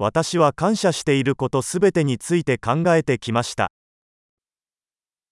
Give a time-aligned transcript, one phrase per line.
[0.00, 3.72] 私は感謝していることすべてについて考えてきました。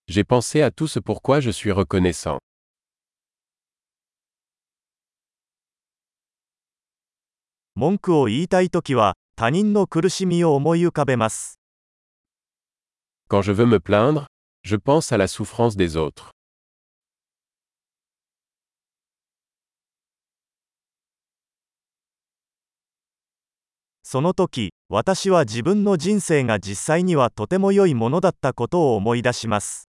[0.08, 2.38] J'ai pensé à tout ce pourquoi je suis reconnaissant.
[7.76, 11.60] 文句を言いたいときは、他人の苦しみを思い浮かべます。
[13.28, 14.26] Quand je veux me plaindre,
[14.64, 16.35] je pense à la souffrance des autres.
[24.08, 29.88] その時、私は自分の人生が実際にはとても良いものだったことを思い出します。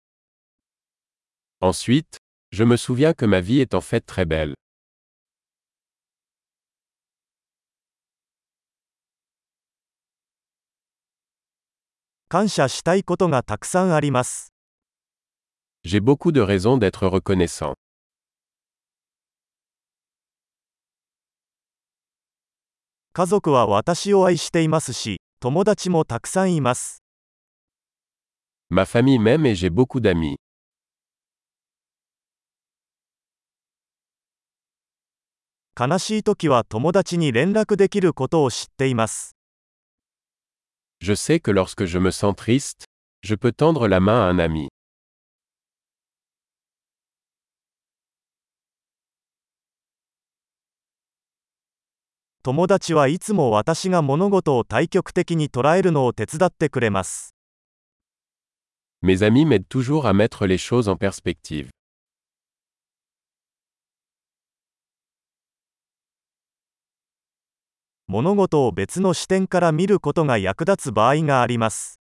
[1.59, 2.17] Ensuite,
[2.51, 4.53] je me souviens que ma vie est en fait très belle.
[12.29, 14.53] 感謝したいことがたくさんあります。
[15.83, 17.73] J'ai beaucoup de raisons d'être reconnaissant.
[23.15, 27.03] 家族は私を愛していますし、友達もたくさんいます。
[28.71, 30.37] Ma famille m'aime et j'ai beaucoup d'amis.
[35.79, 39.35] 悲しい時は友達に連絡できることを知っています。
[40.99, 42.85] Je sais que lorsque je me sens triste,
[43.21, 44.72] je peux tendre la main à un ami.
[52.45, 57.33] 友達はいつも私が物事を対極的に捉えるのを手伝ってくれます。
[59.01, 61.69] Mes amis m'aident toujours à mettre les choses en perspective.
[68.09, 72.01] 物事を別の視点から見ることが役立つ場合があります。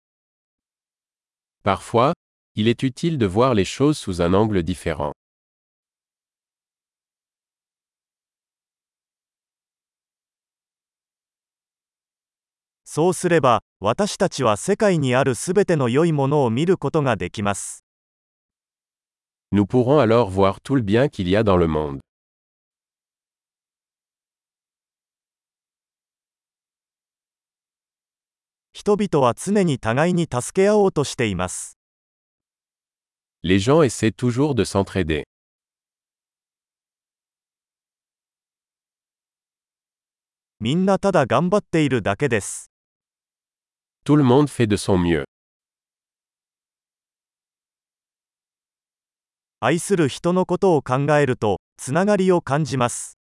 [1.64, 2.12] Parfois,
[2.54, 5.12] il est utile de voir les choses sous un angle différent.
[12.96, 17.84] そうすれば、私たちは世界にあるすべての良いものを見ることができます。
[19.52, 22.00] Nous pourrons alors voir tout le bien qu'il y a dans le monde.
[28.72, 31.76] 人々は常に互いに助け合おうとしています。
[33.42, 35.24] Les gens essaient toujours de s'entraider.
[40.60, 42.70] みんなただ頑張っているだけです。
[44.05, 45.25] Tout le monde fait de son mieux.
[49.59, 53.19] 愛する人のことを考えると、つながりを感じます。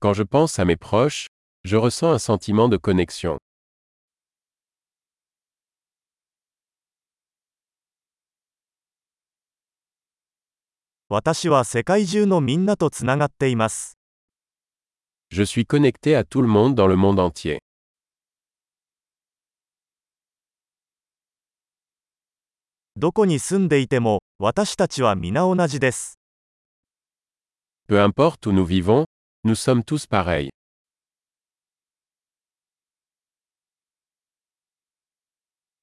[0.00, 1.28] Quand je pense à mes proches,
[1.64, 3.38] je ressens un sentiment de connexion.
[11.08, 13.96] 私は世界中のみんなとつながっています。
[15.30, 17.60] Je suis connecté à tout le monde dans le monde entier.
[23.01, 26.19] どこに住んでいても、私たちは皆同じです。
[27.87, 29.05] Peu importe où nous vivons,
[29.43, 30.51] nous sommes tous pareils.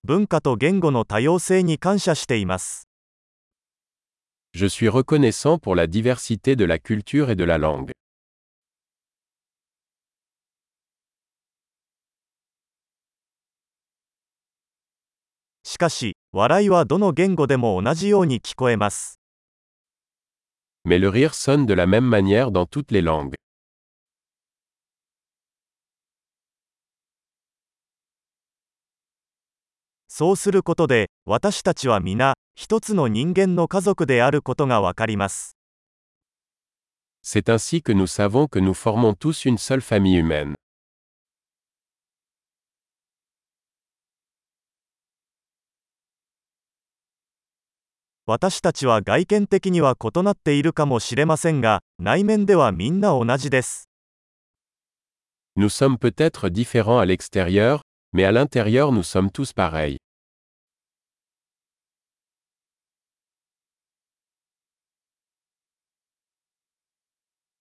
[0.05, 2.87] 文化と言語の多様性に感謝しています。
[4.55, 7.91] Je suis reconnaissant pour la diversité de la culture et de la langue.
[15.71, 19.21] しかし、笑いはどの言語でも同じように聞こえます。
[20.87, 23.35] Mais le rire sonne de la même manière dans toutes les langues.
[30.09, 35.59] そうすることで、私たちは皆、一つの人間の家族であることがわかります。
[37.23, 40.55] C'est ainsi que nous savons que nous formons tous une seule famille humaine.
[48.31, 53.89] 私たちは外見的には異なっているかもしれませんが、内面ではみんな同じです。
[55.57, 57.81] Nous sommes peut-être différents à l'extérieur,
[58.13, 59.97] mais à l'intérieur nous sommes tous pareils.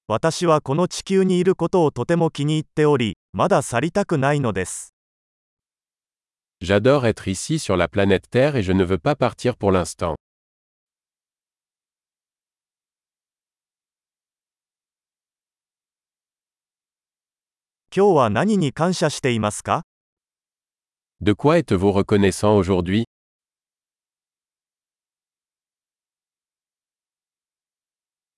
[0.09, 4.93] 私はこの地球にいることをとても気に入っており、まだ去りたくないのです。
[6.61, 10.17] J'adore être ici sur la planète Terre et je ne veux pas partir pour l'instant.
[17.97, 19.81] 今日は何に感謝していますか
[21.19, 23.05] De quoi êtes-vous reconnaissant aujourd'hui